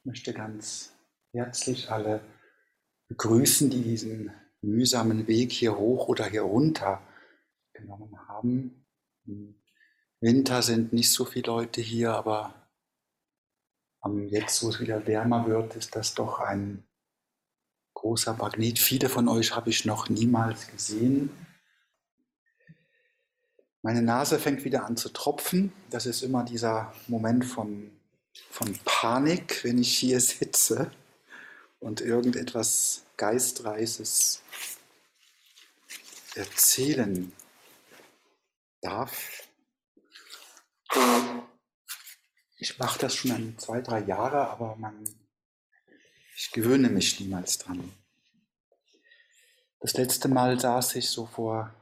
[0.00, 0.94] Ich möchte ganz
[1.30, 2.22] herzlich alle
[3.08, 4.32] begrüßen, die diesen
[4.62, 7.02] mühsamen Weg hier hoch oder hier runter
[7.74, 8.86] genommen haben.
[9.26, 9.60] Im
[10.20, 12.54] Winter sind nicht so viele Leute hier, aber
[14.28, 16.82] jetzt, wo es wieder wärmer wird, ist das doch ein
[17.92, 18.78] großer Magnet.
[18.78, 21.28] Viele von euch habe ich noch niemals gesehen.
[23.82, 25.74] Meine Nase fängt wieder an zu tropfen.
[25.90, 27.99] Das ist immer dieser Moment von
[28.50, 30.90] von Panik, wenn ich hier sitze
[31.80, 34.42] und irgendetwas Geistreiches
[36.34, 37.32] erzählen
[38.80, 39.48] darf.
[42.56, 45.02] Ich mache das schon ein, zwei, drei Jahre, aber man,
[46.36, 47.92] ich gewöhne mich niemals dran.
[49.80, 51.74] Das letzte Mal saß ich so vor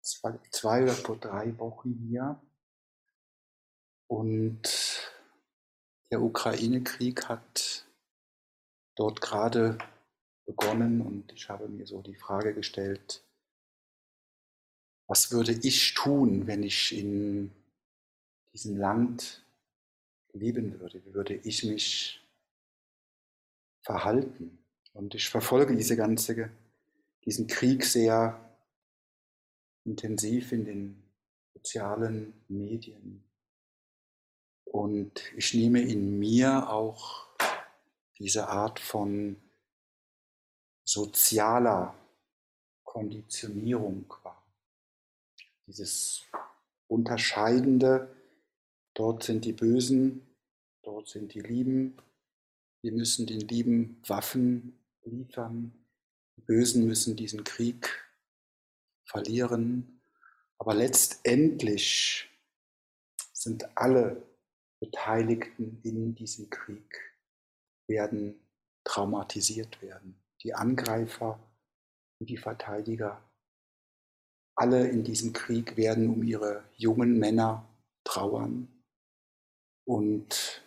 [0.00, 2.40] zwei, zwei oder vor drei Wochen hier
[4.06, 4.62] und
[6.10, 7.86] der Ukraine-Krieg hat
[8.94, 9.78] dort gerade
[10.46, 13.22] begonnen und ich habe mir so die Frage gestellt,
[15.06, 17.52] was würde ich tun, wenn ich in
[18.52, 19.44] diesem Land
[20.32, 21.04] leben würde?
[21.04, 22.20] Wie würde ich mich
[23.82, 24.58] verhalten?
[24.92, 26.50] Und ich verfolge diese ganze,
[27.24, 28.40] diesen Krieg sehr
[29.84, 31.02] intensiv in den
[31.54, 33.22] sozialen Medien.
[34.76, 37.28] Und ich nehme in mir auch
[38.18, 39.40] diese Art von
[40.84, 41.94] sozialer
[42.84, 44.46] Konditionierung wahr.
[45.66, 46.26] Dieses
[46.88, 48.14] Unterscheidende,
[48.92, 50.26] dort sind die Bösen,
[50.82, 51.96] dort sind die Lieben.
[52.82, 55.72] Wir müssen den Lieben Waffen liefern.
[56.36, 58.04] Die Bösen müssen diesen Krieg
[59.04, 60.02] verlieren.
[60.58, 62.28] Aber letztendlich
[63.32, 64.22] sind alle
[64.86, 67.12] Beteiligten in diesem Krieg
[67.88, 68.40] werden
[68.84, 70.22] traumatisiert werden.
[70.42, 71.40] Die Angreifer
[72.20, 73.20] und die Verteidiger.
[74.54, 77.68] Alle in diesem Krieg werden um ihre jungen Männer
[78.04, 78.68] trauern.
[79.84, 80.62] Und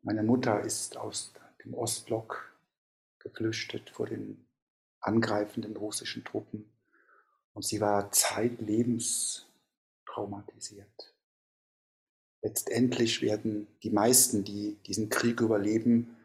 [0.00, 2.56] meine Mutter ist aus dem Ostblock
[3.18, 4.46] geflüchtet vor den
[5.00, 6.72] angreifenden russischen Truppen.
[7.52, 9.46] Und sie war zeitlebens
[10.06, 11.09] traumatisiert.
[12.42, 16.16] Letztendlich werden die meisten, die diesen Krieg überleben,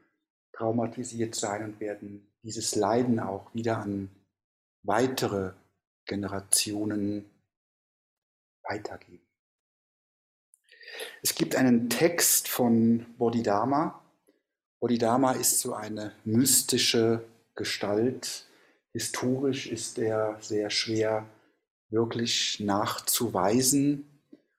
[0.53, 4.09] traumatisiert sein und werden dieses Leiden auch wieder an
[4.83, 5.51] weitere
[6.05, 7.25] Generationen
[8.63, 9.25] weitergeben.
[11.21, 14.01] Es gibt einen Text von Bodhidharma.
[14.79, 17.25] Bodhidharma ist so eine mystische
[17.55, 18.45] Gestalt.
[18.93, 21.25] Historisch ist er sehr schwer
[21.89, 24.07] wirklich nachzuweisen,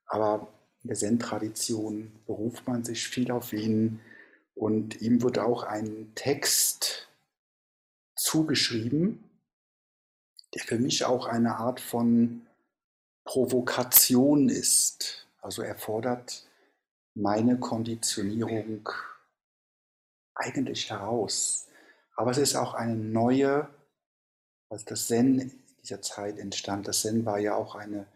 [0.07, 0.49] aber
[0.87, 3.99] in der Zen-Tradition beruft man sich viel auf ihn
[4.55, 7.09] und ihm wird auch ein Text
[8.15, 9.29] zugeschrieben,
[10.55, 12.47] der für mich auch eine Art von
[13.25, 15.27] Provokation ist.
[15.43, 16.47] Also er fordert
[17.17, 18.89] meine Konditionierung
[20.37, 21.67] eigentlich heraus.
[22.15, 23.69] Aber es ist auch eine neue,
[24.69, 28.07] als das Zen in dieser Zeit entstand, das Zen war ja auch eine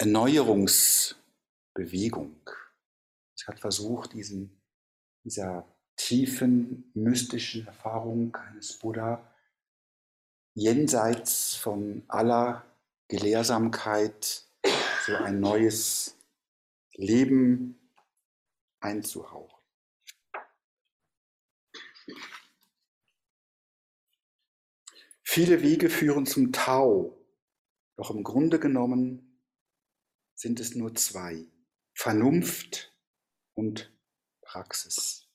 [0.00, 1.14] Erneuerungs-
[1.76, 2.40] Bewegung.
[3.36, 4.60] Es hat versucht, diesen,
[5.24, 9.30] dieser tiefen, mystischen Erfahrung eines Buddha
[10.54, 12.64] jenseits von aller
[13.08, 14.46] Gelehrsamkeit
[15.04, 16.16] so ein neues
[16.94, 17.78] Leben
[18.80, 19.54] einzuhauchen.
[25.22, 27.14] Viele Wege führen zum Tau,
[27.96, 29.42] doch im Grunde genommen
[30.34, 31.46] sind es nur zwei.
[31.96, 32.92] Vernunft
[33.54, 33.90] und
[34.42, 35.26] Praxis.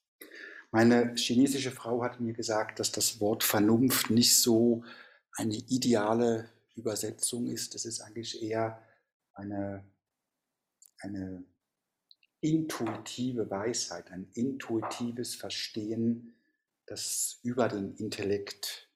[0.70, 4.86] Meine chinesische Frau hat mir gesagt, dass das Wort Vernunft nicht so
[5.34, 7.74] eine ideale Übersetzung ist.
[7.74, 8.80] Es ist eigentlich eher
[9.34, 9.84] eine,
[11.00, 11.44] eine
[12.42, 16.36] intuitive Weisheit, ein intuitives Verstehen,
[16.86, 18.88] das über den Intellekt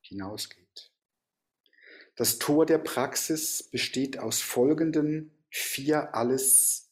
[0.00, 0.90] hinausgeht.
[2.16, 6.83] Das Tor der Praxis besteht aus folgenden vier alles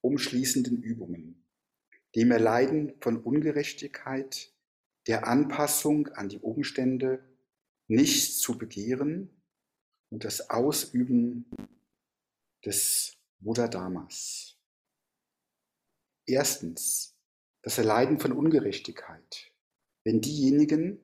[0.00, 1.46] umschließenden Übungen,
[2.14, 4.52] dem Erleiden von Ungerechtigkeit,
[5.06, 7.24] der Anpassung an die Umstände,
[7.88, 9.42] nichts zu begehren
[10.10, 11.50] und das Ausüben
[12.64, 14.58] des Buddha-Dharmas.
[16.26, 17.16] Erstens,
[17.62, 19.52] das Erleiden von Ungerechtigkeit.
[20.04, 21.00] Wenn diejenigen,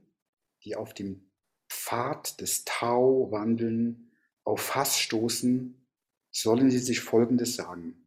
[0.65, 1.31] die auf dem
[1.69, 4.13] Pfad des Tao wandeln,
[4.45, 5.87] auf Hass stoßen,
[6.31, 8.06] sollen sie sich Folgendes sagen.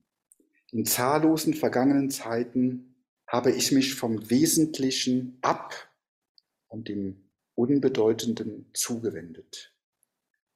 [0.72, 2.96] In zahllosen vergangenen Zeiten
[3.28, 5.74] habe ich mich vom Wesentlichen ab
[6.68, 9.74] und dem Unbedeutenden zugewendet.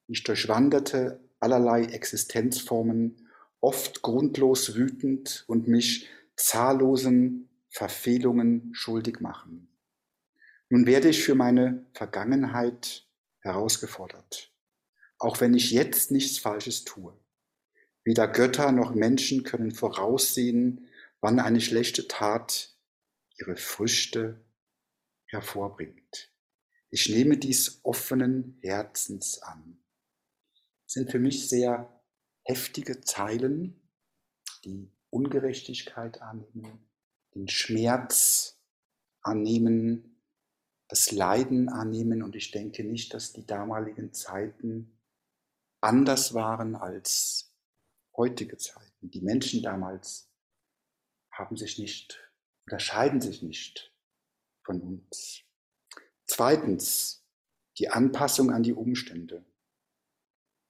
[0.08, 3.28] Ich durchwanderte allerlei Existenzformen,
[3.60, 9.68] oft grundlos wütend und mich zahllosen Verfehlungen schuldig machen.
[10.70, 13.08] Nun werde ich für meine Vergangenheit
[13.40, 14.52] herausgefordert,
[15.18, 17.18] auch wenn ich jetzt nichts Falsches tue.
[18.04, 20.88] Weder Götter noch Menschen können voraussehen,
[21.22, 22.76] wann eine schlechte Tat
[23.38, 24.44] ihre Früchte
[25.26, 26.32] hervorbringt.
[26.90, 29.80] Ich nehme dies offenen Herzens an.
[30.86, 32.02] Das sind für mich sehr
[32.44, 33.90] heftige Zeilen,
[34.66, 36.90] die Ungerechtigkeit annehmen,
[37.34, 38.60] den Schmerz
[39.22, 40.22] annehmen,
[40.90, 42.22] das Leiden annehmen.
[42.22, 45.00] Und ich denke nicht, dass die damaligen Zeiten
[45.82, 47.53] anders waren als
[48.16, 49.10] heutige Zeiten.
[49.10, 50.30] Die Menschen damals
[51.32, 52.20] haben sich nicht,
[52.66, 53.94] unterscheiden sich nicht
[54.64, 55.44] von uns.
[56.26, 57.26] Zweitens,
[57.78, 59.44] die Anpassung an die Umstände.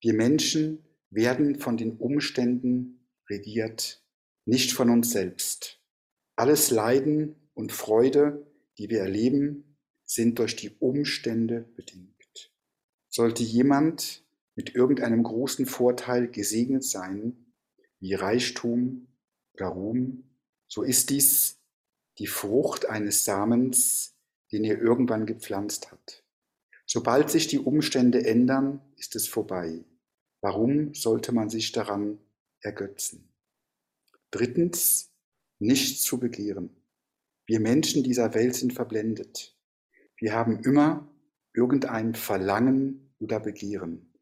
[0.02, 4.04] Wir Menschen werden von den Umständen regiert,
[4.46, 5.82] nicht von uns selbst.
[6.36, 8.46] Alles Leiden und Freude,
[8.78, 12.52] die wir erleben, sind durch die Umstände bedingt.
[13.10, 14.24] Sollte jemand
[14.56, 17.54] mit irgendeinem großen Vorteil gesegnet sein,
[18.00, 19.08] wie Reichtum
[19.54, 20.24] oder Ruhm,
[20.68, 21.60] so ist dies
[22.20, 24.16] die Frucht eines Samens,
[24.52, 26.24] den er irgendwann gepflanzt hat.
[26.86, 29.84] Sobald sich die Umstände ändern, ist es vorbei.
[30.42, 32.20] Warum sollte man sich daran
[32.60, 33.34] ergötzen?
[34.30, 35.12] Drittens,
[35.60, 36.76] nicht zu begehren.
[37.46, 39.58] Wir Menschen dieser Welt sind verblendet.
[40.18, 41.10] Wir haben immer
[41.54, 44.13] irgendein Verlangen oder Begehren.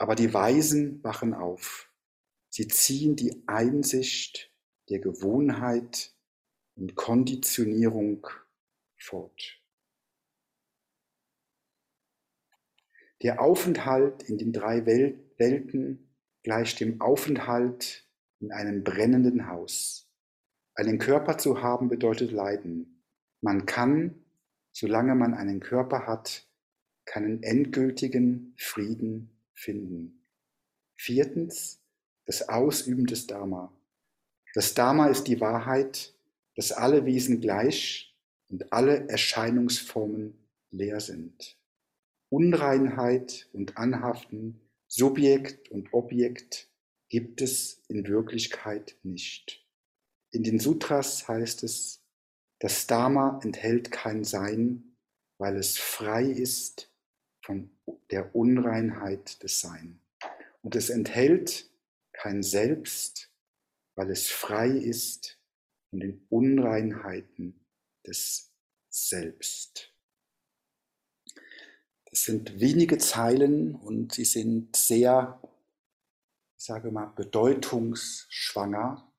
[0.00, 1.92] Aber die Weisen wachen auf.
[2.48, 4.50] Sie ziehen die Einsicht
[4.88, 6.14] der Gewohnheit
[6.74, 8.26] und Konditionierung
[8.96, 9.62] fort.
[13.20, 18.08] Der Aufenthalt in den drei Welten gleicht dem Aufenthalt
[18.38, 20.10] in einem brennenden Haus.
[20.74, 23.04] Einen Körper zu haben bedeutet Leiden.
[23.42, 24.24] Man kann,
[24.72, 26.48] solange man einen Körper hat,
[27.04, 30.24] keinen endgültigen Frieden finden.
[30.96, 31.80] Viertens,
[32.26, 33.72] das Ausüben des Dharma.
[34.54, 36.14] Das Dharma ist die Wahrheit,
[36.56, 38.16] dass alle Wesen gleich
[38.48, 40.34] und alle Erscheinungsformen
[40.70, 41.56] leer sind.
[42.28, 46.68] Unreinheit und Anhaften, Subjekt und Objekt
[47.08, 49.66] gibt es in Wirklichkeit nicht.
[50.32, 52.02] In den Sutras heißt es,
[52.60, 54.96] das Dharma enthält kein Sein,
[55.38, 56.89] weil es frei ist
[57.50, 57.68] von
[58.12, 60.00] der Unreinheit des Sein.
[60.62, 61.68] Und es enthält
[62.12, 63.32] kein Selbst,
[63.96, 65.40] weil es frei ist
[65.88, 67.66] von den Unreinheiten
[68.06, 68.54] des
[68.88, 69.92] Selbst.
[72.08, 75.42] Das sind wenige Zeilen und sie sind sehr,
[76.56, 79.12] ich sage mal, bedeutungsschwanger.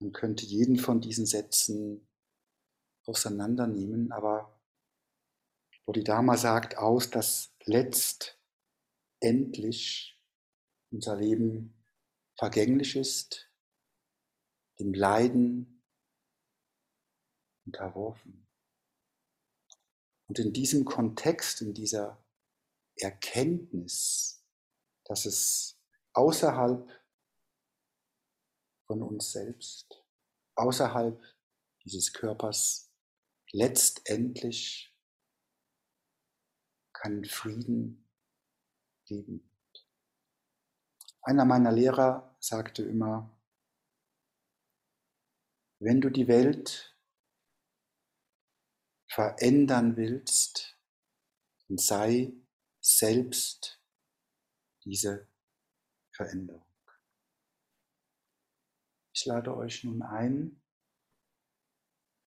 [0.00, 2.08] Man könnte jeden von diesen Sätzen
[3.04, 4.57] auseinandernehmen, aber
[5.88, 8.36] Bodhidharma sagt aus, dass letztendlich
[10.90, 11.82] unser Leben
[12.36, 13.50] vergänglich ist,
[14.78, 15.82] dem Leiden
[17.64, 18.46] unterworfen.
[20.26, 22.22] Und in diesem Kontext, in dieser
[22.96, 24.44] Erkenntnis,
[25.06, 25.80] dass es
[26.12, 26.86] außerhalb
[28.88, 30.04] von uns selbst,
[30.54, 31.18] außerhalb
[31.82, 32.92] dieses Körpers
[33.52, 34.87] letztendlich
[36.98, 38.04] keinen Frieden
[39.04, 39.48] geben.
[41.22, 43.30] Einer meiner Lehrer sagte immer,
[45.78, 46.96] wenn du die Welt
[49.06, 50.76] verändern willst,
[51.68, 52.32] dann sei
[52.80, 53.80] selbst
[54.84, 55.28] diese
[56.10, 56.64] Veränderung.
[59.12, 60.60] Ich lade euch nun ein,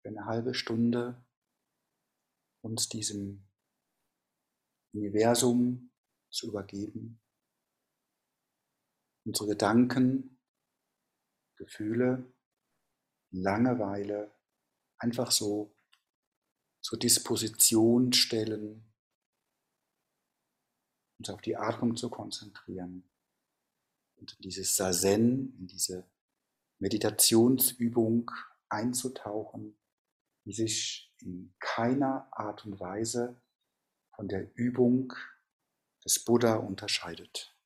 [0.02, 1.24] für eine halbe Stunde
[2.62, 3.49] uns diesem
[4.92, 5.92] Universum
[6.30, 7.20] zu übergeben,
[9.24, 10.38] unsere Gedanken,
[11.56, 12.32] Gefühle,
[13.32, 14.34] Langeweile
[14.98, 15.76] einfach so
[16.82, 18.92] zur Disposition stellen,
[21.18, 23.08] uns auf die Atmung zu konzentrieren
[24.16, 26.10] und in dieses Sazen, in diese
[26.78, 28.30] Meditationsübung
[28.68, 29.78] einzutauchen,
[30.44, 33.40] die sich in keiner Art und Weise
[34.20, 35.14] von der Übung
[36.04, 37.56] des Buddha unterscheidet.